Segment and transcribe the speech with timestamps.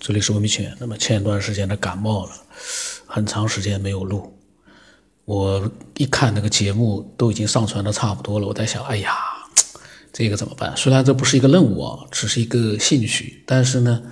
[0.00, 0.74] 这里是文明犬。
[0.80, 2.32] 那么前一段时间的感冒了，
[3.04, 4.34] 很长时间没有录。
[5.26, 9.14] 我一看那个节目都已经上传的差不多了，我在想，哎呀，
[10.10, 10.74] 这个怎么办？
[10.74, 14.02] 虽然这不是一个任务啊，只是一个兴趣，但是呢，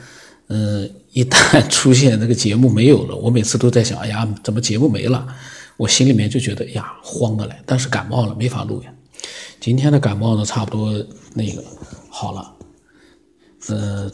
[0.49, 5.27] 嗯，一旦出现这个节目没有了，我每次都在想，哎呀，怎么节目没了？
[5.79, 7.63] 我心里面就觉得呀，慌的来。
[7.65, 8.93] 但是感冒了，没法录呀。
[9.59, 10.93] 今天的感冒呢，差不多
[11.33, 11.65] 那个
[12.11, 12.55] 好了，
[13.69, 14.13] 呃。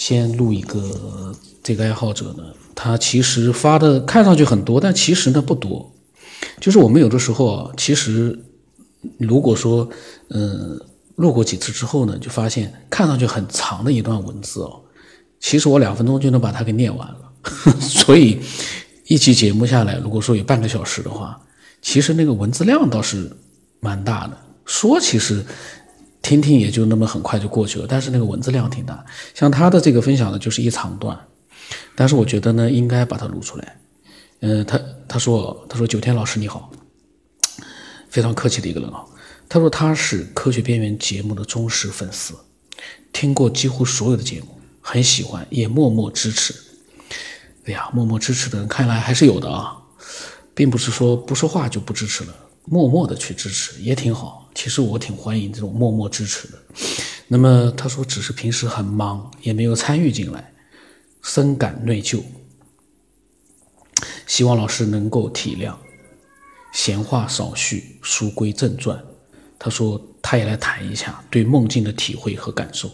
[0.00, 2.42] 先录一个这个爱好者呢，
[2.74, 5.92] 他其实发的看上去很多，但其实呢不多。
[6.58, 8.46] 就是我们有的时候啊，其实
[9.18, 9.86] 如果说
[10.30, 10.80] 嗯
[11.16, 14.80] 录过几次之后呢，就发现看上去很长的一段文字哦，
[15.38, 17.32] 其实我两分钟就能把它给念完了。
[17.78, 18.40] 所以
[19.04, 21.38] 一期节目下来，如果说有半个小时的话，
[21.82, 23.30] 其实那个文字量倒是
[23.80, 24.38] 蛮大的。
[24.64, 25.44] 说其实。
[26.22, 29.04] 听听也就那么很快就过去了，但是那个文字量挺大。
[29.34, 31.18] 像他的这个分享呢，就是一长段，
[31.94, 33.76] 但是我觉得呢，应该把它录出来。
[34.40, 36.70] 嗯，他他说他说九天老师你好，
[38.08, 39.04] 非常客气的一个人啊。
[39.48, 42.34] 他说他是科学边缘节目的忠实粉丝，
[43.12, 46.54] 听过几乎所有的节目，很喜欢，也默默支持。
[47.64, 49.76] 哎呀，默默支持的人看来还是有的啊，
[50.54, 52.34] 并不是说不说话就不支持了。
[52.64, 56.58] 默默的去支持也挺好，其实我挺欢迎这种默默支持的。
[57.26, 60.52] 那么他说，只是平时很忙，也没有参与进来，
[61.22, 62.22] 深感内疚，
[64.26, 65.74] 希望老师能够体谅。
[66.72, 69.02] 闲话少叙，书归正传。
[69.58, 72.90] 他说，他也来谈一下对梦境的体会和感受。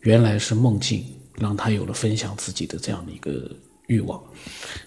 [0.00, 1.04] 原来是梦境
[1.36, 3.50] 让他有了分享自己的这样的一个
[3.86, 4.22] 欲望。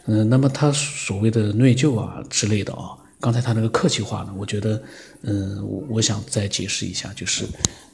[0.06, 2.96] 嗯，那么他所谓的内疚啊之类的啊。
[3.20, 4.82] 刚才他那个客气话呢，我觉得，
[5.24, 7.46] 嗯，我我想再解释一下，就是，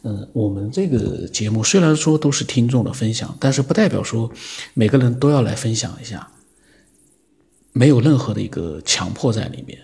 [0.04, 4.30] 嗯，我们这个节目虽然说都是听众的分享，但是不代表说
[4.74, 6.28] 每个人都要来分享一下，
[7.72, 9.80] 没有任何的一个强迫在里面，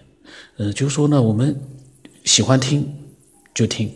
[0.58, 1.58] 嗯，就是说呢，我们
[2.26, 2.94] 喜欢听
[3.54, 3.90] 就听，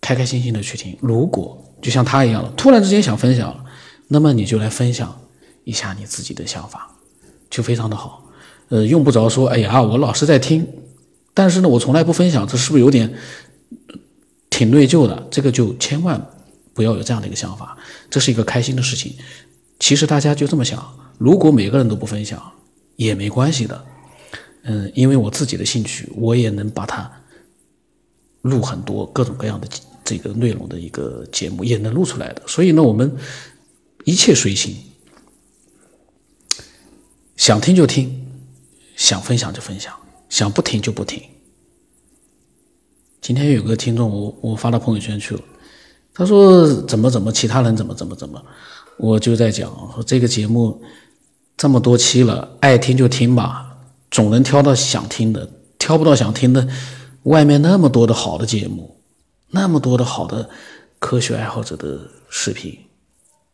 [0.00, 0.96] 开开心心的去听。
[1.02, 3.62] 如果就像他一样了，突然之间想分享了，
[4.08, 5.20] 那么你就来分享
[5.64, 6.90] 一下你自己的想法，
[7.50, 8.21] 就非常的好。
[8.72, 10.66] 呃，用不着说，哎呀，我老是在听，
[11.34, 13.12] 但是呢，我从来不分享，这是不是有点
[14.48, 15.28] 挺内疚的？
[15.30, 16.18] 这个就千万
[16.72, 17.76] 不要有这样的一个想法，
[18.08, 19.14] 这是一个开心的事情。
[19.78, 20.82] 其实大家就这么想，
[21.18, 22.42] 如果每个人都不分享
[22.96, 23.84] 也没关系的，
[24.62, 27.12] 嗯，因为我自己的兴趣，我也能把它
[28.40, 29.68] 录很多各种各样的
[30.02, 32.40] 这个内容的一个节目，也能录出来的。
[32.46, 33.14] 所以呢，我们
[34.04, 34.74] 一切随心，
[37.36, 38.20] 想听就听。
[39.02, 39.92] 想分享就分享，
[40.28, 41.20] 想不听就不听。
[43.20, 45.42] 今天有个听众，我我发到朋友圈去了，
[46.14, 48.40] 他说怎么怎么，其他人怎么怎么怎么，
[48.98, 50.80] 我就在讲说这个节目
[51.56, 53.76] 这么多期了，爱听就听吧，
[54.08, 56.68] 总能挑到想听的，挑不到想听的，
[57.24, 59.00] 外面那么多的好的节目，
[59.50, 60.48] 那么多的好的
[61.00, 62.78] 科学爱好者的视频，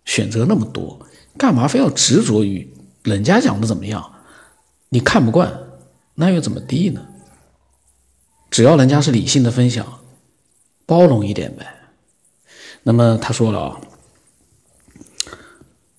[0.05, 1.01] 选择那么多，
[1.39, 2.71] 干嘛非要执着于
[3.03, 4.13] 人家讲的怎么样？
[4.91, 5.53] 你看不惯，
[6.15, 7.07] 那又怎么地呢？
[8.51, 10.01] 只要人家是理性的分享，
[10.87, 11.67] 包容一点呗。
[12.83, 13.81] 那么他说了啊，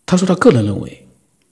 [0.08, 1.08] 他说他个人认为，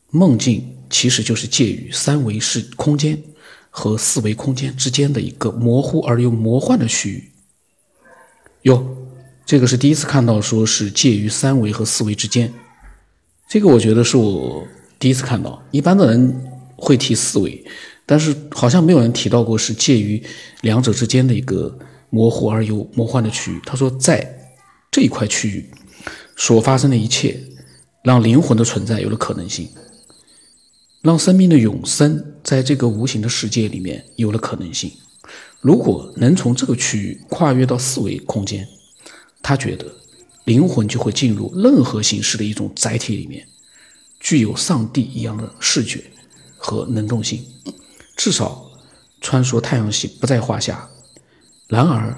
[0.10, 3.22] 梦境其实就是介于三维式空间
[3.70, 7.32] 和四维空间之间的一个模糊而又魔幻的区域。
[8.64, 8.98] 哟，
[9.46, 12.52] 这个是第一次看到说是介于三维和四维之间，
[13.48, 14.68] 这个我觉得是我
[14.98, 16.57] 第一次看到，一般的人。
[16.78, 17.66] 会提四维，
[18.06, 20.24] 但是好像没有人提到过是介于
[20.62, 21.78] 两者之间的一个
[22.10, 23.60] 模糊而又魔幻的区域。
[23.66, 24.50] 他说，在
[24.90, 25.70] 这一块区域
[26.36, 27.38] 所发生的一切，
[28.04, 29.68] 让灵魂的存在有了可能性，
[31.02, 34.92] 让生命的永生在这个无形的世界里面有了可能性。
[35.60, 38.66] 如果能从这个区域跨越到四维空间，
[39.42, 39.86] 他觉得
[40.46, 43.46] 灵魂就会进入任何形式的一种载体里面，
[44.20, 46.04] 具有上帝一样的视觉。
[46.58, 47.46] 和能动性，
[48.16, 48.70] 至少
[49.22, 50.90] 穿梭太阳系不在话下。
[51.68, 52.18] 然而，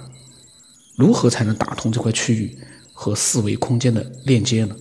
[0.96, 2.58] 如何才能打通这块区域
[2.94, 4.76] 和四维空间的链接呢？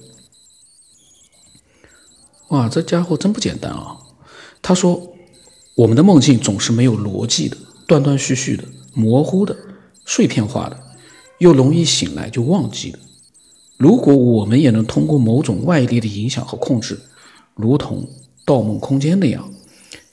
[2.49, 3.99] 哇，这家伙真不简单啊！
[4.63, 5.13] 他说
[5.77, 7.57] ：“我们的梦境总是没有逻辑的，
[7.87, 8.65] 断断续续的，
[8.95, 9.57] 模糊的，
[10.05, 10.79] 碎片化的，
[11.39, 12.99] 又容易醒来就忘记了。
[13.77, 17.01] 如果我们也能通过某种外力的影响和控制，
[17.55, 18.09] 如同……”
[18.49, 19.53] 盗梦空间那样，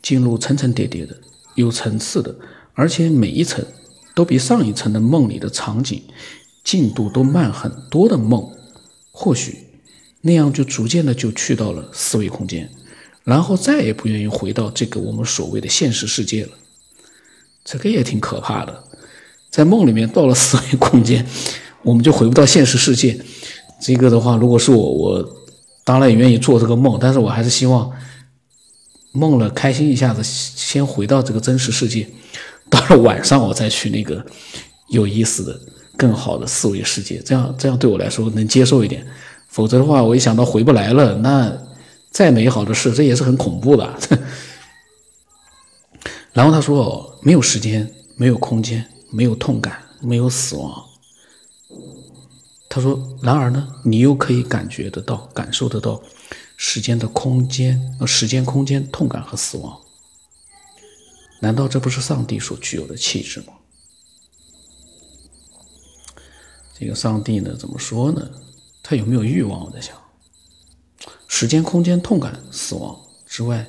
[0.02, 1.16] 进入层层叠叠的、
[1.56, 2.36] 有层次的，
[2.74, 3.64] 而且每一层
[4.14, 6.04] 都比上一层的梦里的场景
[6.62, 8.46] 进度都慢很多的梦，
[9.14, 9.60] 或许
[10.20, 12.70] 那样就逐渐的就去到了思维空间，
[13.24, 16.52] 然后再也不愿意回到这个我们所谓的现实世界了。
[17.64, 18.84] 这个也挺可怕的，
[19.50, 21.26] 在梦里面到了思维空间，
[21.84, 23.18] 我们就回不到现实世界。
[23.82, 25.36] 这个的话，如果是我，我
[25.86, 27.92] 当然也愿意做这个梦，但是我还是希望
[29.16, 32.08] 梦了开心一下子，先回到这个真实世界，
[32.70, 34.24] 到了晚上我再去那个
[34.90, 35.60] 有意思的、
[35.98, 39.06] 更好的思维世界，这样这样对我来说能接受一点。
[39.48, 41.58] 否则的话，我一想到回不来了，那
[42.12, 43.90] 再美好的事，这也是很恐怖的。
[46.34, 50.84] 然后他说：“，没有时间，没有空间，没有痛感，没有死亡。”
[52.68, 56.02] 他说：“然而呢，你又可以感觉得到、感受得到
[56.58, 59.82] 时间的空间、呃，时间、空间、痛感和死亡。
[61.42, 63.54] 难道这不是上帝所具有的气质吗？”
[66.78, 68.30] 这个上帝呢，怎么说呢？
[68.84, 69.64] 他有没有欲望？
[69.66, 69.98] 我在想，
[71.28, 73.66] 时间、空间、痛感、死亡之外，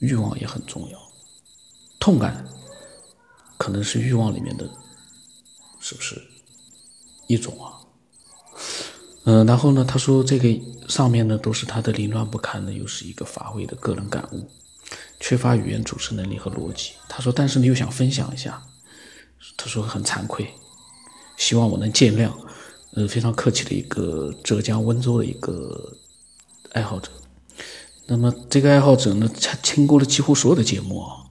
[0.00, 0.98] 欲望也很重要。
[2.00, 2.44] 痛感
[3.56, 4.68] 可能是欲望里面的，
[5.80, 6.20] 是不是
[7.28, 7.85] 一种啊？
[9.28, 10.48] 嗯，然后呢，他说这个
[10.88, 14.48] 上面呢都是他的凌乱不堪的，又是一个乏味的个人感悟，
[15.18, 16.92] 缺乏语言组织能力和逻辑。
[17.08, 18.62] 他说，但是你又想分享一下，
[19.56, 20.46] 他说很惭愧，
[21.36, 22.30] 希望我能见谅。
[22.94, 25.92] 呃，非常客气的一个浙江温州的一个
[26.70, 27.10] 爱好者。
[28.06, 31.26] 那么这个爱好者呢，他听过了几乎所有的节目啊。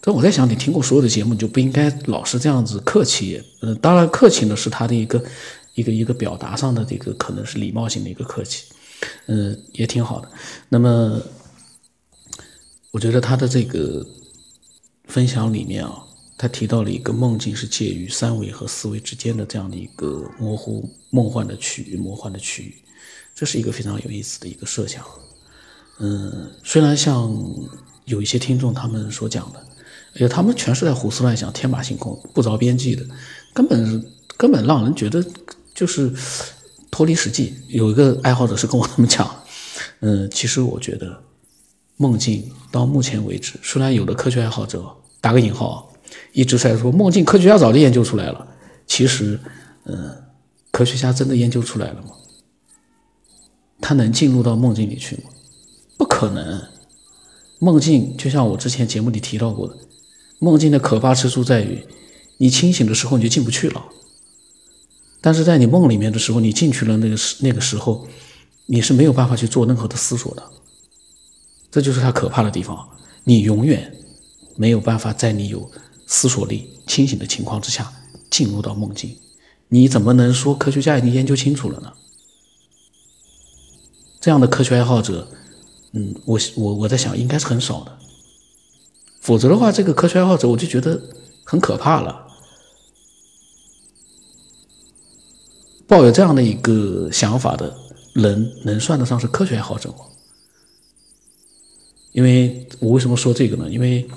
[0.00, 3.40] 但我在想，你听过所有的节目，你就不应该老是这样子客气。
[3.62, 5.22] 嗯，当然客气呢是他的一个
[5.78, 8.64] 一个一个表达上的这个可能是礼貌性的一个客气。
[9.26, 10.28] 嗯，也挺好的。
[10.68, 11.22] 那么
[12.90, 14.06] 我觉得他的这个
[15.04, 16.04] 分享里面啊。
[16.40, 22.74] 他提到了一个梦境是介于三维和四维之间的这样的一个模糊梦幻的区域，魔幻的区域，
[23.34, 25.04] 这是一个非常有意思的一个设想。
[25.98, 27.36] 嗯，虽然像
[28.04, 29.58] 有一些听众他们所讲的，
[30.14, 33.04] 哎呀，他们全是在胡思乱想、天马行空、不着边际的，
[33.52, 35.20] 根本根本让人觉得
[35.78, 36.12] 就是
[36.90, 37.54] 脱离实际。
[37.68, 39.30] 有一个爱好者是跟我 这么讲，
[40.00, 41.22] 嗯，其实我觉得
[41.96, 44.84] 梦境到目前为止，虽然有的科学爱好者
[45.20, 45.84] 打个引号。
[46.32, 48.46] 一直在说梦境，科学家早就研究出来了。
[48.86, 49.38] 其实，
[49.84, 50.16] 嗯，
[50.70, 52.08] 科学家真的研究出来了吗？
[53.80, 55.24] 他能进入到梦境里去吗？
[55.98, 56.62] 不可能。
[57.58, 59.76] 梦境就像我之前节目里提到过的，
[60.38, 61.86] 梦境的可怕之处在于，
[62.38, 63.84] 你清醒的时候你就进不去了。
[65.20, 68.06] 但是在你梦里面的时候，你进去了那个时那个时候，
[68.66, 70.42] 你是没有办法去做任何的思索的。
[71.70, 72.88] 这就是它可怕的地方。
[73.24, 73.94] 你永远
[74.56, 75.70] 没有办法在你有。
[76.10, 77.92] 思索力清醒的情况之下
[78.30, 79.14] 进入到梦境，
[79.68, 81.92] 你怎么能说科学家已经研究清楚了呢？
[84.18, 85.28] 这样的科学爱好者，
[85.92, 87.98] 嗯，我我我在想应该是很少的，
[89.20, 90.98] 否则的话，这个科学爱好者我就觉得
[91.44, 92.27] 很可怕了。
[95.88, 97.74] 抱有这样的一个想法的
[98.12, 99.96] 人，能算得上是科学爱好者吗？
[102.12, 103.68] 因为我为什么说这个呢？
[103.68, 104.08] 因为。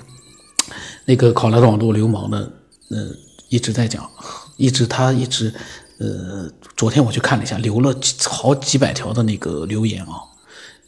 [1.04, 2.48] 那个考拉的网络流氓呢？
[2.90, 3.12] 嗯，
[3.48, 4.08] 一直在讲，
[4.56, 5.52] 一直他一直，
[5.98, 7.92] 呃，昨天我去看了一下，留了
[8.24, 10.14] 好几百条的那个留言啊，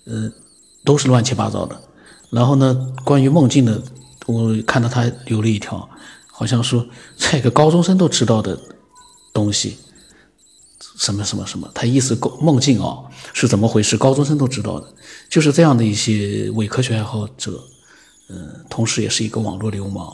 [0.04, 0.30] 呃，
[0.84, 1.76] 都是乱七八糟的。
[2.30, 3.82] 然后呢，关于梦境的，
[4.26, 5.88] 我看到他留了一条，
[6.30, 6.86] 好像说
[7.16, 8.56] 这个高中生都知道的
[9.32, 9.78] 东西，
[10.96, 12.98] 什么什么什么，他意思梦境啊
[13.32, 13.96] 是怎么回事？
[13.96, 14.86] 高中生都知道的，
[15.28, 17.60] 就是这样的一些伪科学爱好者。
[18.30, 20.10] 嗯，同时也是一个网络流氓。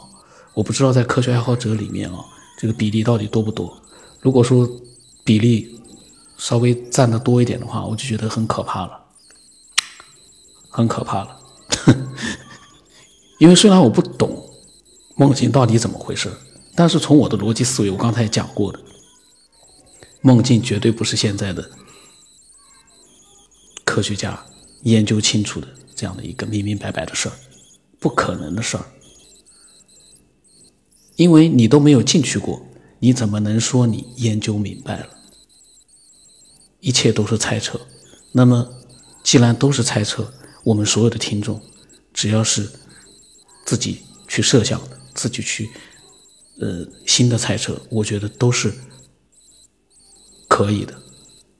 [0.52, 2.18] 我不知道在科学爱好者里面啊，
[2.58, 3.72] 这个比例到底多不多？
[4.20, 4.68] 如果说
[5.22, 5.80] 比例
[6.36, 9.00] 稍微占的多一点的话，我就觉得很可怕了，
[10.68, 11.36] 很可怕了。
[13.38, 14.44] 因为虽然我不懂
[15.14, 16.28] 梦境到底怎么回事，
[16.74, 18.80] 但是从我的逻辑思维，我刚才也讲过的，
[20.22, 21.70] 梦境绝对不是现在的
[23.84, 24.46] 科学家
[24.82, 27.32] 研究清楚的这样的一个明明白白的事儿。
[27.98, 28.86] 不可能的事儿，
[31.16, 32.66] 因为你都没有进去过，
[32.98, 35.10] 你怎么能说你研究明白了？
[36.80, 37.78] 一切都是猜测。
[38.32, 38.72] 那么，
[39.22, 40.32] 既然都是猜测，
[40.64, 41.60] 我们所有的听众，
[42.14, 42.70] 只要是
[43.66, 45.68] 自己去设想的，自己去
[46.58, 48.72] 呃新的猜测，我觉得都是
[50.60, 50.92] 可以的，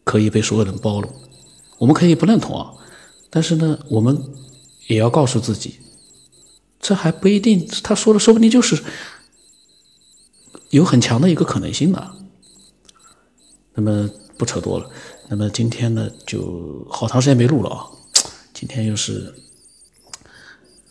[0.04, 1.11] 可以被所有人包容。
[1.78, 2.71] 我们可以不认同啊，
[3.30, 4.23] 但是呢，我们
[4.88, 5.80] 也要告诉自己。
[6.78, 8.78] 这还不一定，他说的说不定就是
[10.69, 12.11] 有很强的一个可能性呢。
[13.73, 14.90] 那么不扯多了，
[15.30, 17.87] 那么今天呢，就好长时间没录了啊，
[18.52, 19.35] 今天又是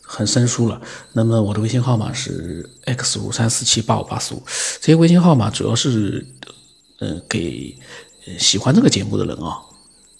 [0.01, 0.81] 很生疏了。
[1.13, 4.41] 那么我的微信号码是 x 五三四七八五八四五，
[4.81, 6.25] 这些微信号码主要是，
[6.99, 7.77] 呃，给
[8.37, 9.57] 喜欢这个节目的人啊，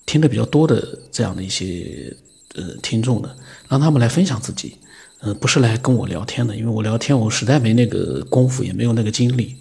[0.05, 2.15] 听的比较多的这样的一些
[2.55, 3.35] 呃听众的，
[3.67, 4.75] 让他们来分享自己。
[5.21, 9.57] 呃，不是来跟我聊天的，因为我聊天我实在没那个功夫，也没有那个精力，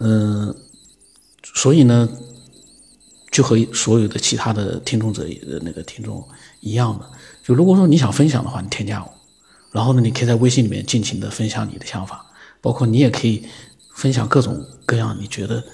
[0.00, 0.54] 嗯，
[1.54, 2.06] 所以呢，
[3.30, 6.22] 就和所有的其他的听众者的那个听众
[6.60, 7.10] 一样的，
[7.42, 9.10] 就如果说你想分享的话，你添加我，
[9.70, 12.26] 然后呢，你可以在微信里面尽情的分享你的想法，
[12.60, 13.46] 包括你也可以
[13.94, 15.64] 分享各种各样你觉得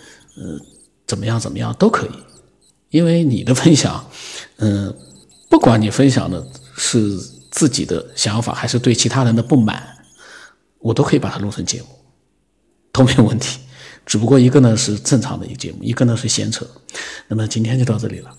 [0.40, 0.60] 嗯
[1.06, 2.10] 怎么样怎么样都可以，
[2.90, 4.08] 因为你的分享，
[4.56, 4.94] 嗯，
[5.50, 7.36] 不管你分享的是。
[7.50, 9.82] 自己的想法还是对其他人的不满，
[10.80, 11.88] 我都可以把它录成节目，
[12.92, 13.58] 都没有问题。
[14.04, 16.66] 只不过一个呢是正常的一个节目，一个呢是闲扯。
[17.26, 18.30] 那么今天就到这里了。